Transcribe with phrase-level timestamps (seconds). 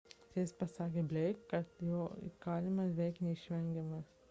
[0.21, 2.01] teisėjas pasakė blake kad jo
[2.31, 4.13] įkalinimas beveik neišvengiamas